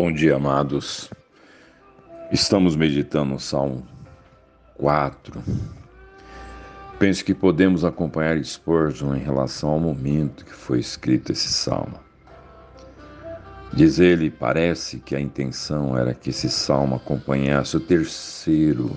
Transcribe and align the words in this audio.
Bom 0.00 0.12
dia, 0.12 0.36
amados. 0.36 1.10
Estamos 2.30 2.76
meditando 2.76 3.34
o 3.34 3.40
Salmo 3.40 3.84
4. 4.76 5.42
Penso 7.00 7.24
que 7.24 7.34
podemos 7.34 7.84
acompanhar 7.84 8.38
Spurgeon 8.44 9.16
em 9.16 9.18
relação 9.18 9.70
ao 9.70 9.80
momento 9.80 10.44
que 10.44 10.52
foi 10.52 10.78
escrito 10.78 11.32
esse 11.32 11.48
salmo. 11.48 11.98
Diz 13.72 13.98
ele, 13.98 14.30
parece 14.30 15.00
que 15.00 15.16
a 15.16 15.20
intenção 15.20 15.98
era 15.98 16.14
que 16.14 16.30
esse 16.30 16.48
salmo 16.48 16.94
acompanhasse 16.94 17.76
o 17.76 17.80
terceiro 17.80 18.96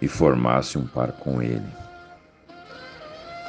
e 0.00 0.08
formasse 0.08 0.78
um 0.78 0.86
par 0.86 1.12
com 1.12 1.42
ele. 1.42 1.68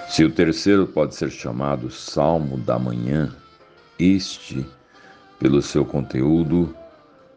Se 0.10 0.26
o 0.26 0.30
terceiro 0.30 0.86
pode 0.86 1.16
ser 1.16 1.32
chamado 1.32 1.90
Salmo 1.90 2.58
da 2.58 2.78
Manhã, 2.78 3.34
este, 3.98 4.66
pelo 5.44 5.62
seu 5.62 5.84
conteúdo, 5.84 6.74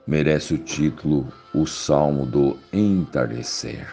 merece 0.07 0.55
o 0.55 0.59
título 0.59 1.27
O 1.53 1.67
Salmo 1.67 2.25
do 2.25 2.57
Entardecer. 2.73 3.93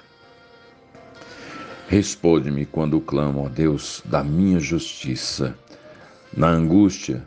Responde-me 1.87 2.65
quando 2.65 3.01
clamo, 3.01 3.45
ó 3.45 3.49
Deus, 3.49 4.01
da 4.05 4.23
minha 4.23 4.59
justiça. 4.59 5.55
Na 6.35 6.47
angústia, 6.47 7.23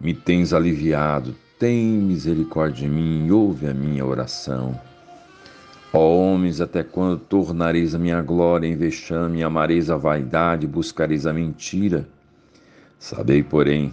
me 0.00 0.14
tens 0.14 0.52
aliviado, 0.52 1.34
tem 1.58 1.86
misericórdia 1.86 2.88
de 2.88 2.88
mim 2.88 3.26
e 3.26 3.32
ouve 3.32 3.68
a 3.68 3.74
minha 3.74 4.04
oração. 4.04 4.80
Ó 5.92 6.16
homens, 6.16 6.60
até 6.60 6.82
quando 6.82 7.18
tornareis 7.18 7.94
a 7.94 7.98
minha 7.98 8.22
glória 8.22 8.66
em 8.66 8.76
vexame, 8.76 9.42
amareis 9.42 9.90
a 9.90 9.96
vaidade, 9.96 10.66
buscareis 10.66 11.26
a 11.26 11.32
mentira? 11.32 12.08
Sabei, 12.98 13.42
porém, 13.42 13.92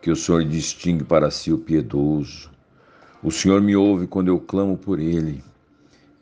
que 0.00 0.10
o 0.10 0.16
Senhor 0.16 0.44
distingue 0.44 1.04
para 1.04 1.30
si 1.30 1.52
o 1.52 1.58
piedoso. 1.58 2.51
O 3.24 3.30
Senhor 3.30 3.60
me 3.60 3.76
ouve 3.76 4.08
quando 4.08 4.26
eu 4.26 4.40
clamo 4.40 4.76
por 4.76 4.98
ele. 4.98 5.44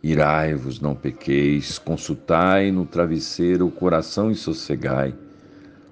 Irai-vos, 0.03 0.81
não 0.81 0.95
pequeis, 0.95 1.79
consultai 1.79 2.70
no 2.70 2.84
travesseiro 2.84 3.67
o 3.67 3.70
coração 3.70 4.31
e 4.31 4.34
sossegai. 4.34 5.15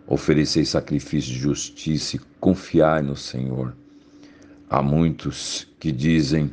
Oferecei 0.06 0.66
sacrifício 0.66 1.32
de 1.32 1.38
justiça 1.38 2.16
e 2.16 2.20
confiai 2.38 3.00
no 3.00 3.16
Senhor. 3.16 3.74
Há 4.68 4.82
muitos 4.82 5.66
que 5.80 5.90
dizem: 5.90 6.50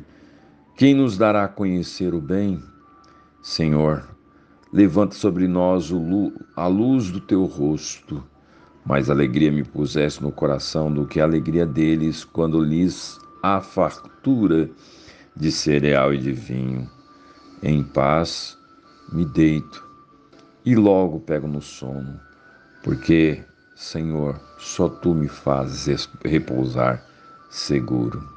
quem 0.74 0.94
nos 0.94 1.18
dará 1.18 1.44
a 1.44 1.48
conhecer 1.48 2.14
o 2.14 2.20
bem? 2.20 2.58
Senhor, 3.42 4.08
levanta 4.72 5.14
sobre 5.14 5.46
nós 5.46 5.92
a 6.56 6.66
luz 6.66 7.10
do 7.10 7.20
teu 7.20 7.44
rosto. 7.44 8.24
Mais 8.86 9.10
alegria 9.10 9.52
me 9.52 9.64
pusesse 9.64 10.22
no 10.22 10.32
coração 10.32 10.90
do 10.90 11.06
que 11.06 11.20
a 11.20 11.24
alegria 11.24 11.66
deles 11.66 12.24
quando 12.24 12.58
lhes 12.58 13.18
há 13.46 13.60
fartura 13.60 14.68
de 15.36 15.52
cereal 15.52 16.12
e 16.12 16.18
de 16.18 16.32
vinho. 16.32 16.90
Em 17.62 17.82
paz 17.82 18.58
me 19.12 19.24
deito 19.24 19.86
e 20.64 20.74
logo 20.74 21.20
pego 21.20 21.46
no 21.46 21.62
sono, 21.62 22.20
porque, 22.82 23.40
Senhor, 23.76 24.40
só 24.58 24.88
tu 24.88 25.14
me 25.14 25.28
fazes 25.28 26.08
repousar 26.24 27.06
seguro. 27.48 28.28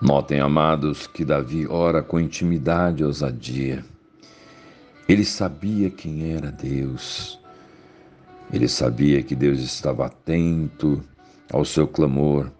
Notem, 0.00 0.40
amados, 0.40 1.06
que 1.06 1.24
Davi 1.24 1.66
ora 1.68 2.02
com 2.02 2.18
intimidade 2.18 3.02
e 3.02 3.06
ousadia. 3.06 3.84
Ele 5.08 5.24
sabia 5.24 5.90
quem 5.90 6.32
era 6.32 6.50
Deus. 6.50 7.38
Ele 8.52 8.66
sabia 8.66 9.22
que 9.22 9.36
Deus 9.36 9.60
estava 9.60 10.06
atento 10.06 11.02
ao 11.52 11.64
seu 11.64 11.86
clamor 11.86 12.50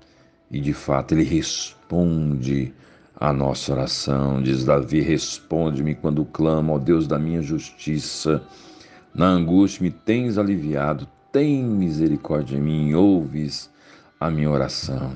e, 0.52 0.60
de 0.60 0.74
fato, 0.74 1.14
ele 1.14 1.24
responde 1.24 2.74
à 3.16 3.32
nossa 3.32 3.72
oração. 3.72 4.42
Diz 4.42 4.66
Davi: 4.66 5.00
Responde-me 5.00 5.94
quando 5.94 6.26
clamo, 6.26 6.74
ó 6.74 6.78
Deus 6.78 7.06
da 7.06 7.18
minha 7.18 7.40
justiça. 7.40 8.42
Na 9.14 9.26
angústia 9.26 9.82
me 9.82 9.90
tens 9.90 10.36
aliviado, 10.36 11.08
tem 11.32 11.64
misericórdia 11.64 12.56
de 12.56 12.62
mim, 12.62 12.92
ouves 12.92 13.70
a 14.20 14.30
minha 14.30 14.50
oração. 14.50 15.14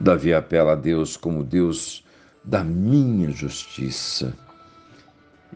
Davi 0.00 0.32
apela 0.32 0.72
a 0.72 0.76
Deus 0.76 1.16
como 1.16 1.44
Deus 1.44 2.02
da 2.42 2.64
minha 2.64 3.30
justiça 3.30 4.34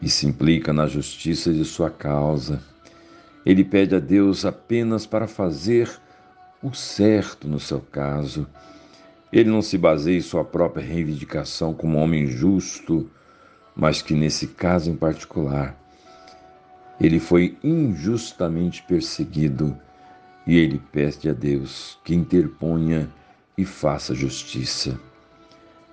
e 0.01 0.07
se 0.07 0.27
implica 0.27 0.71
na 0.71 0.85
justiça 0.85 1.51
de 1.51 1.65
sua 1.65 1.89
causa. 1.89 2.61
Ele 3.43 3.63
pede 3.63 3.95
a 3.95 3.99
Deus 3.99 4.45
apenas 4.45 5.05
para 5.05 5.27
fazer 5.27 5.89
o 6.61 6.73
certo 6.73 7.47
no 7.47 7.59
seu 7.59 7.79
caso. 7.79 8.47
Ele 9.31 9.49
não 9.49 9.61
se 9.61 9.77
baseia 9.77 10.17
em 10.17 10.21
sua 10.21 10.43
própria 10.43 10.85
reivindicação 10.85 11.73
como 11.73 11.97
homem 11.97 12.27
justo, 12.27 13.09
mas 13.75 14.01
que 14.01 14.13
nesse 14.13 14.47
caso 14.47 14.89
em 14.89 14.95
particular, 14.95 15.77
ele 16.99 17.19
foi 17.19 17.57
injustamente 17.63 18.81
perseguido 18.83 19.77
e 20.47 20.57
ele 20.57 20.79
pede 20.91 21.29
a 21.29 21.33
Deus 21.33 21.99
que 22.03 22.15
interponha 22.15 23.09
e 23.57 23.65
faça 23.65 24.15
justiça. 24.15 24.99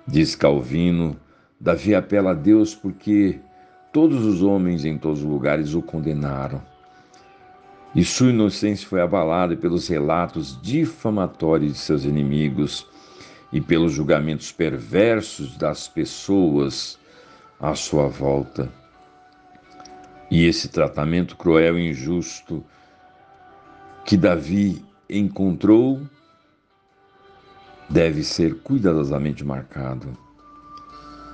Diz 0.07 0.35
Calvino, 0.35 1.17
Davi 1.61 1.95
apela 1.95 2.31
a 2.31 2.35
Deus 2.35 2.75
porque 2.75 3.41
todos 3.93 4.25
os 4.25 4.43
homens 4.43 4.85
em 4.85 4.99
todos 4.99 5.21
os 5.21 5.25
lugares 5.25 5.75
o 5.75 5.83
condenaram. 5.83 6.63
E 7.95 8.05
sua 8.05 8.31
inocência 8.31 8.89
foi 8.89 9.01
abalada 9.03 9.55
pelos 9.55 9.87
relatos 9.89 10.59
difamatórios 10.63 11.75
de 11.75 11.79
seus 11.79 12.05
inimigos 12.05 12.87
e 13.53 13.61
pelos 13.61 13.93
julgamentos 13.93 14.51
perversos 14.51 15.57
das 15.57 15.89
pessoas 15.89 16.99
à 17.61 17.75
sua 17.75 18.09
volta. 18.09 18.73
E 20.31 20.47
esse 20.47 20.69
tratamento 20.69 21.37
cruel 21.37 21.79
e 21.79 21.91
injusto 21.91 22.65
que 24.07 24.17
Davi 24.17 24.83
encontrou 25.09 26.01
deve 27.91 28.25
ser 28.25 28.55
cuidadosamente 28.61 29.45
marcado. 29.45 30.17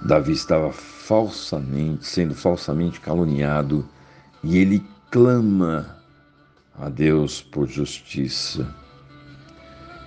Davi 0.02 0.32
estava 0.32 0.72
falsamente, 0.72 2.04
sendo 2.04 2.34
falsamente 2.34 3.00
caluniado, 3.00 3.88
e 4.42 4.58
ele 4.58 4.84
clama 5.10 5.97
a 6.80 6.88
Deus 6.88 7.40
por 7.40 7.68
justiça. 7.68 8.74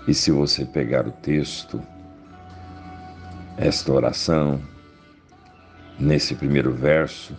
E 0.07 0.13
se 0.13 0.31
você 0.31 0.65
pegar 0.65 1.07
o 1.07 1.11
texto, 1.11 1.81
esta 3.57 3.91
oração, 3.91 4.61
nesse 5.99 6.33
primeiro 6.35 6.71
verso, 6.71 7.35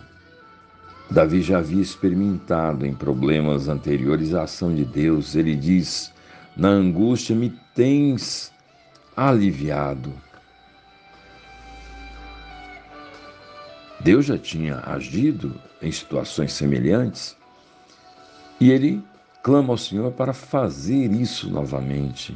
Davi 1.11 1.41
já 1.41 1.59
havia 1.59 1.81
experimentado 1.81 2.85
em 2.85 2.93
problemas 2.93 3.67
anteriores 3.67 4.33
a 4.33 4.43
ação 4.43 4.73
de 4.73 4.85
Deus. 4.85 5.35
Ele 5.35 5.55
diz: 5.55 6.13
Na 6.55 6.69
angústia 6.69 7.35
me 7.35 7.49
tens 7.75 8.51
aliviado. 9.15 10.13
Deus 13.99 14.25
já 14.25 14.37
tinha 14.37 14.79
agido 14.85 15.55
em 15.81 15.91
situações 15.91 16.51
semelhantes 16.51 17.37
e 18.59 18.69
ele 18.69 19.03
clama 19.43 19.73
ao 19.73 19.77
Senhor 19.77 20.09
para 20.13 20.33
fazer 20.33 21.11
isso 21.11 21.49
novamente. 21.49 22.35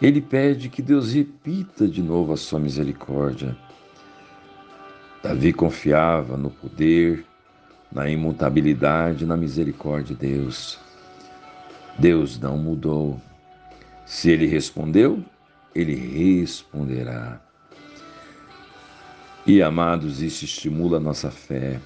Ele 0.00 0.20
pede 0.20 0.68
que 0.68 0.80
Deus 0.80 1.12
repita 1.12 1.88
de 1.88 2.00
novo 2.00 2.32
a 2.32 2.36
sua 2.36 2.60
misericórdia. 2.60 3.58
Davi 5.20 5.52
confiava 5.52 6.36
no 6.36 6.50
poder, 6.50 7.26
na 7.90 8.08
imutabilidade, 8.08 9.26
na 9.26 9.36
misericórdia 9.36 10.14
de 10.14 10.26
Deus. 10.28 10.78
Deus 11.98 12.38
não 12.38 12.56
mudou. 12.56 13.20
Se 14.06 14.30
ele 14.30 14.46
respondeu, 14.46 15.22
ele 15.74 15.96
responderá. 15.96 17.40
E 19.44 19.60
amados, 19.60 20.22
isso 20.22 20.44
estimula 20.44 20.98
a 20.98 21.00
nossa 21.00 21.30
fé. 21.30 21.80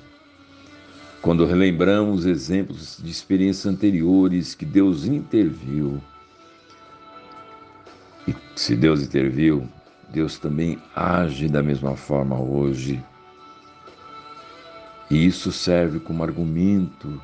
Quando 1.23 1.47
relembramos 1.47 2.27
exemplos 2.27 2.99
de 3.01 3.09
experiências 3.09 3.73
anteriores 3.73 4.57
que 4.57 4.65
Deus 4.65 5.07
interviu, 5.07 6.03
e 8.27 8.35
se 8.57 8.75
Deus 8.75 9.03
interviu, 9.03 9.69
Deus 10.09 10.37
também 10.37 10.83
age 10.97 11.49
da 11.49 11.63
mesma 11.63 11.95
forma 11.95 12.41
hoje. 12.41 13.01
E 15.09 15.25
isso 15.25 15.53
serve 15.53 16.01
como 16.01 16.25
argumento 16.25 17.23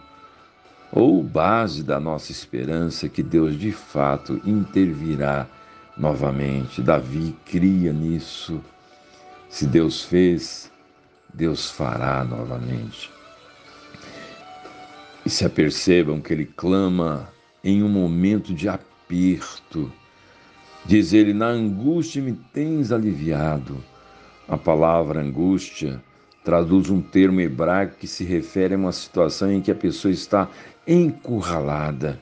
ou 0.93 1.21
base 1.21 1.83
da 1.83 1.99
nossa 1.99 2.31
esperança 2.31 3.09
que 3.09 3.23
Deus 3.23 3.59
de 3.59 3.73
fato 3.73 4.41
intervirá 4.45 5.45
novamente. 5.97 6.81
Davi 6.81 7.37
cria 7.45 7.93
nisso. 7.93 8.61
Se 9.51 9.67
Deus 9.67 10.05
fez, 10.05 10.71
Deus 11.35 11.69
fará 11.69 12.23
novamente. 12.23 13.18
E 15.29 15.31
se 15.31 15.45
apercebam 15.45 16.23
que 16.23 16.33
ele 16.33 16.47
clama 16.47 17.29
em 17.63 17.83
um 17.83 17.89
momento 17.91 18.55
de 18.55 18.67
aperto, 18.67 19.93
Diz 20.87 21.13
ele: 21.13 21.35
Na 21.35 21.49
angústia 21.49 22.23
me 22.23 22.33
tens 22.33 22.91
aliviado. 22.91 23.77
A 24.49 24.57
palavra 24.57 25.21
angústia 25.21 26.03
traduz 26.43 26.89
um 26.89 27.03
termo 27.03 27.43
hebraico 27.43 27.97
que 27.97 28.07
se 28.07 28.25
refere 28.25 28.73
a 28.73 28.79
uma 28.79 28.91
situação 28.91 29.53
em 29.53 29.61
que 29.61 29.71
a 29.71 29.75
pessoa 29.75 30.11
está 30.11 30.49
encurralada. 30.87 32.19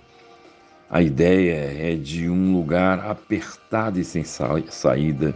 A 0.90 1.00
ideia 1.00 1.92
é 1.92 1.94
de 1.94 2.28
um 2.28 2.54
lugar 2.54 3.08
apertado 3.08 4.00
e 4.00 4.04
sem 4.04 4.24
saída. 4.24 5.32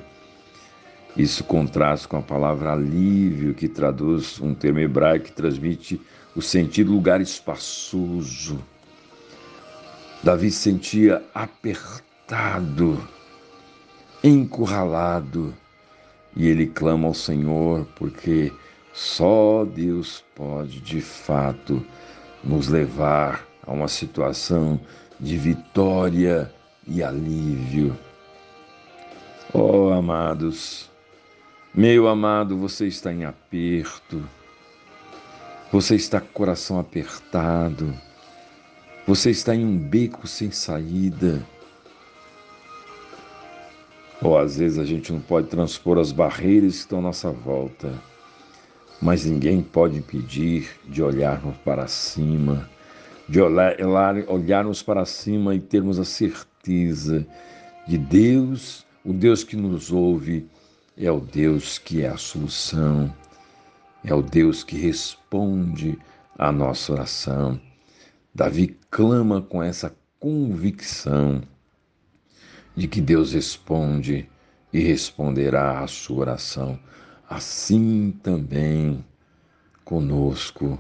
Isso 1.17 1.43
contrasta 1.45 2.07
com 2.07 2.17
a 2.17 2.23
palavra 2.23 2.73
alívio, 2.73 3.55
que 3.55 3.69
traduz 3.69 4.41
um 4.41 4.55
termo 4.55 4.79
hebraico 4.79 5.27
que 5.27 5.33
transmite 5.33 6.01
o 6.37 6.41
sentido 6.41 6.93
lugar 6.93 7.21
espaçoso. 7.21 8.63
Davi 10.23 10.51
sentia 10.51 11.23
apertado, 11.35 13.03
encurralado, 14.23 15.55
e 16.37 16.47
ele 16.47 16.67
clama 16.67 17.09
ao 17.09 17.15
Senhor 17.15 17.87
porque 17.97 18.53
só 18.93 19.65
Deus 19.65 20.25
pode 20.35 20.81
de 20.81 21.01
fato 21.01 21.85
nos 22.45 22.69
levar 22.69 23.47
a 23.67 23.73
uma 23.73 23.89
situação 23.89 24.81
de 25.19 25.37
vitória 25.37 26.53
e 26.87 27.03
alívio. 27.03 27.97
Oh, 29.53 29.91
amados, 29.91 30.90
meu 31.73 32.09
amado, 32.09 32.57
você 32.57 32.89
está 32.89 33.13
em 33.13 33.25
aperto, 33.25 34.23
você 35.71 35.95
está 35.95 36.21
com 36.21 36.27
o 36.27 36.33
coração 36.33 36.81
apertado, 36.81 37.95
você 39.07 39.31
está 39.31 39.55
em 39.55 39.65
um 39.65 39.79
beco 39.79 40.27
sem 40.27 40.51
saída. 40.51 41.41
Ou 44.21 44.37
às 44.37 44.57
vezes 44.57 44.79
a 44.79 44.85
gente 44.85 45.13
não 45.13 45.21
pode 45.21 45.47
transpor 45.47 45.97
as 45.99 46.11
barreiras 46.11 46.73
que 46.73 46.79
estão 46.81 46.99
à 46.99 47.03
nossa 47.03 47.31
volta, 47.31 47.95
mas 49.01 49.25
ninguém 49.25 49.63
pode 49.63 49.97
impedir 49.97 50.69
de 50.89 51.01
olharmos 51.03 51.57
para 51.59 51.87
cima, 51.87 52.69
de 53.29 53.41
olhar, 53.41 53.77
olharmos 54.27 54.83
para 54.83 55.05
cima 55.05 55.55
e 55.55 55.61
termos 55.61 56.01
a 56.01 56.05
certeza 56.05 57.25
de 57.87 57.97
Deus, 57.97 58.85
o 59.05 59.13
Deus 59.13 59.45
que 59.45 59.57
nos 59.57 59.93
ouve, 59.93 60.47
é 61.07 61.11
o 61.11 61.19
Deus 61.19 61.79
que 61.79 62.03
é 62.03 62.09
a 62.09 62.19
solução, 62.19 63.15
é 64.05 64.15
o 64.15 64.23
Deus 64.23 64.63
que 64.63 64.77
responde 64.77 65.99
à 66.39 66.53
nossa 66.53 66.93
oração. 66.93 67.59
Davi 68.35 68.79
clama 68.91 69.41
com 69.41 69.63
essa 69.63 69.97
convicção 70.19 71.43
de 72.77 72.87
que 72.87 73.01
Deus 73.01 73.33
responde 73.33 74.29
e 74.73 74.79
responderá 74.81 75.81
à 75.81 75.87
sua 75.87 76.19
oração. 76.19 76.79
Assim 77.29 78.13
também 78.23 79.03
conosco. 79.85 80.79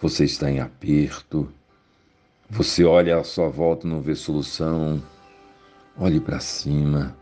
Você 0.00 0.24
está 0.24 0.50
em 0.50 0.60
aperto, 0.60 1.52
você 2.48 2.82
olha 2.84 3.18
à 3.18 3.24
sua 3.24 3.50
volta 3.50 3.86
e 3.86 3.90
não 3.90 4.00
vê 4.00 4.14
solução. 4.14 5.02
Olhe 5.98 6.18
para 6.18 6.40
cima. 6.40 7.19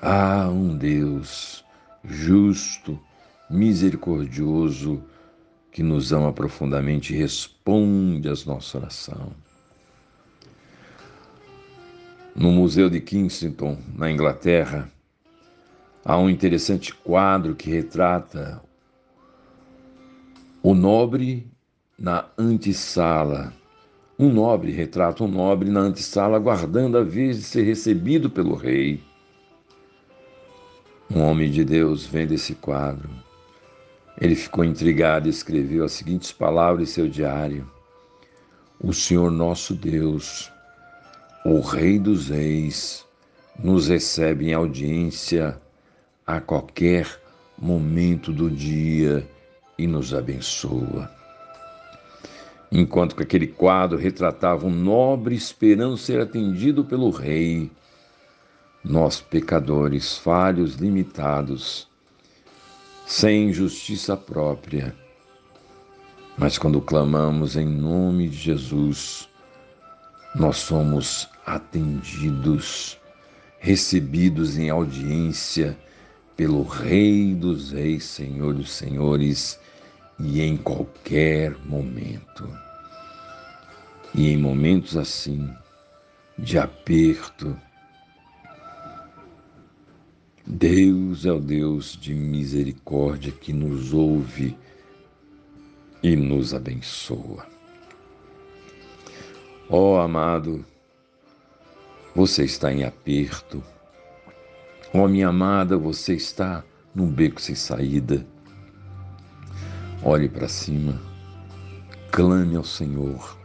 Há 0.00 0.48
um 0.48 0.76
Deus 0.76 1.64
justo, 2.04 2.98
misericordioso, 3.48 5.02
que 5.70 5.82
nos 5.82 6.12
ama 6.12 6.32
profundamente 6.32 7.14
e 7.14 7.16
responde 7.16 8.28
às 8.28 8.44
nossas 8.44 8.74
orações. 8.74 9.32
No 12.34 12.50
Museu 12.50 12.88
de 12.88 13.00
Kensington, 13.00 13.78
na 13.94 14.10
Inglaterra, 14.10 14.90
há 16.04 16.16
um 16.18 16.30
interessante 16.30 16.94
quadro 16.94 17.54
que 17.54 17.70
retrata 17.70 18.62
o 20.62 20.74
nobre 20.74 21.50
na 21.98 22.26
antessala. 22.38 23.52
Um 24.18 24.32
nobre 24.32 24.72
retrata 24.72 25.24
um 25.24 25.28
nobre 25.28 25.70
na 25.70 25.80
antessala, 25.80 26.36
aguardando 26.36 26.96
a 26.96 27.02
vez 27.02 27.36
de 27.36 27.42
ser 27.42 27.62
recebido 27.62 28.30
pelo 28.30 28.54
rei. 28.54 29.02
Um 31.14 31.22
homem 31.24 31.50
de 31.50 31.62
Deus 31.62 32.06
vendo 32.06 32.32
esse 32.32 32.54
quadro. 32.54 33.10
Ele 34.18 34.34
ficou 34.34 34.64
intrigado 34.64 35.26
e 35.26 35.30
escreveu 35.30 35.84
as 35.84 35.92
seguintes 35.92 36.32
palavras 36.32 36.88
em 36.88 36.92
seu 36.92 37.06
diário: 37.06 37.70
O 38.80 38.94
Senhor 38.94 39.30
nosso 39.30 39.74
Deus 39.74 40.50
o 41.44 41.60
Rei 41.60 41.98
dos 41.98 42.28
Reis 42.28 43.04
nos 43.58 43.88
recebe 43.88 44.48
em 44.48 44.54
audiência 44.54 45.60
a 46.24 46.40
qualquer 46.40 47.20
momento 47.58 48.32
do 48.32 48.48
dia 48.48 49.28
e 49.76 49.88
nos 49.88 50.14
abençoa. 50.14 51.10
Enquanto 52.70 53.16
que 53.16 53.22
aquele 53.22 53.48
quadro 53.48 53.98
retratava 53.98 54.66
um 54.66 54.70
nobre 54.70 55.34
esperando 55.34 55.96
ser 55.98 56.20
atendido 56.20 56.84
pelo 56.84 57.10
Rei, 57.10 57.70
nós, 58.84 59.20
pecadores, 59.20 60.16
falhos, 60.18 60.74
limitados, 60.74 61.88
sem 63.06 63.52
justiça 63.52 64.16
própria, 64.16 64.94
mas 66.36 66.58
quando 66.58 66.80
clamamos 66.80 67.56
em 67.56 67.66
nome 67.66 68.28
de 68.28 68.36
Jesus, 68.36 69.28
nós 70.34 70.56
somos 70.56 71.28
atendidos, 71.44 72.98
recebidos 73.58 74.56
em 74.56 74.70
audiência 74.70 75.78
pelo 76.36 76.62
Rei 76.62 77.34
dos 77.34 77.70
Reis, 77.70 78.04
Senhor 78.04 78.54
dos 78.54 78.72
Senhores, 78.72 79.60
e 80.18 80.40
em 80.40 80.56
qualquer 80.56 81.56
momento. 81.66 82.48
E 84.14 84.30
em 84.30 84.36
momentos 84.36 84.96
assim, 84.96 85.48
de 86.38 86.58
aperto, 86.58 87.56
Deus 90.54 91.24
é 91.24 91.32
o 91.32 91.40
Deus 91.40 91.96
de 91.98 92.12
misericórdia 92.12 93.32
que 93.32 93.54
nos 93.54 93.94
ouve 93.94 94.54
e 96.02 96.14
nos 96.14 96.52
abençoa. 96.52 97.46
Ó 99.70 99.94
oh, 99.94 99.98
amado, 99.98 100.62
você 102.14 102.44
está 102.44 102.70
em 102.70 102.84
aperto. 102.84 103.64
Ó 104.92 105.04
oh, 105.04 105.08
minha 105.08 105.28
amada, 105.28 105.78
você 105.78 106.14
está 106.14 106.62
num 106.94 107.06
beco 107.06 107.40
sem 107.40 107.54
saída. 107.54 108.24
Olhe 110.02 110.28
para 110.28 110.48
cima, 110.48 111.00
clame 112.10 112.56
ao 112.56 112.64
Senhor, 112.64 113.38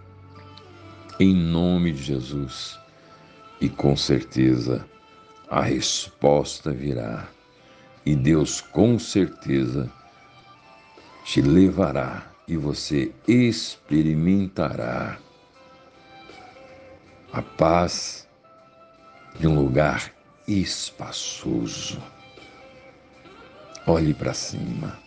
em 1.22 1.34
nome 1.34 1.94
de 1.94 2.04
Jesus, 2.04 2.78
e 3.62 3.70
com 3.70 3.96
certeza 3.96 4.86
a 5.50 5.62
resposta 5.62 6.72
virá, 6.72 7.28
e 8.06 8.16
Deus 8.16 8.62
com 8.62 9.00
certeza 9.00 9.92
te 11.24 11.42
levará 11.42 12.26
e 12.48 12.56
você 12.56 13.14
experimentará 13.28 15.20
a 17.34 17.42
paz 17.42 18.28
de 19.38 19.48
um 19.48 19.56
lugar 19.56 20.14
espaçoso. 20.48 22.02
Olhe 23.86 24.14
para 24.14 24.34
cima. 24.34 24.98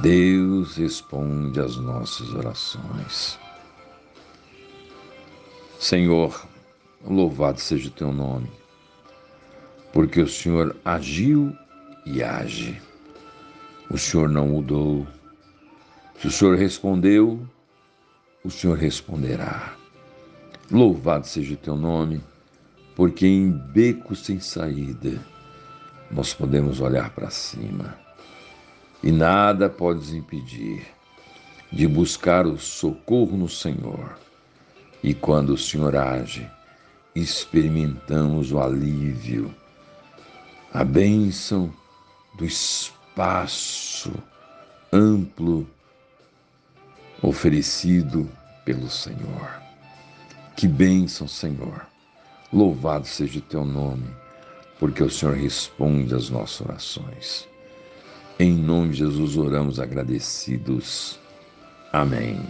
Deus 0.00 0.76
responde 0.76 1.60
às 1.60 1.76
nossas 1.76 2.32
orações. 2.32 3.38
Senhor, 5.78 6.46
louvado 7.04 7.60
seja 7.60 7.88
o 7.88 7.92
teu 7.92 8.12
nome, 8.12 8.48
porque 9.92 10.20
o 10.20 10.28
Senhor 10.28 10.76
agiu 10.84 11.56
e 12.06 12.22
age. 12.22 12.80
O 13.90 13.98
Senhor 13.98 14.28
não 14.28 14.48
mudou. 14.48 15.06
Se 16.18 16.28
o 16.28 16.30
Senhor 16.30 16.56
respondeu, 16.56 17.46
o 18.44 18.50
Senhor 18.50 18.78
responderá. 18.78 19.74
Louvado 20.70 21.26
seja 21.26 21.54
o 21.54 21.58
teu 21.58 21.76
nome, 21.76 22.22
porque 22.96 23.26
em 23.26 23.50
beco 23.50 24.16
sem 24.16 24.40
saída 24.40 25.20
nós 26.10 26.32
podemos 26.32 26.80
olhar 26.80 27.10
para 27.10 27.30
cima 27.30 27.98
e 29.02 29.10
nada 29.10 29.68
pode 29.68 29.98
nos 29.98 30.14
impedir 30.14 30.86
de 31.72 31.88
buscar 31.88 32.46
o 32.46 32.58
socorro 32.58 33.36
no 33.36 33.48
Senhor. 33.48 34.16
E 35.02 35.12
quando 35.12 35.54
o 35.54 35.58
Senhor 35.58 35.96
age, 35.96 36.48
experimentamos 37.14 38.52
o 38.52 38.60
alívio, 38.60 39.52
a 40.72 40.84
bênção 40.84 41.72
do 42.34 42.44
espaço 42.44 44.12
amplo 44.92 45.66
oferecido 47.22 48.28
pelo 48.64 48.88
Senhor. 48.88 49.62
Que 50.56 50.66
bênção, 50.66 51.28
Senhor. 51.28 51.86
Louvado 52.52 53.06
seja 53.06 53.38
o 53.38 53.42
teu 53.42 53.64
nome. 53.64 54.08
porque 54.78 55.00
o 55.00 55.08
Senhor 55.08 55.36
responde 55.36 56.12
às 56.12 56.28
nossas 56.28 56.62
orações. 56.62 57.48
Em 58.36 58.52
nome 58.52 58.90
de 58.90 58.96
Jesus 58.96 59.36
oramos 59.36 59.78
agradecidos. 59.78 61.20
Amém. 61.92 62.40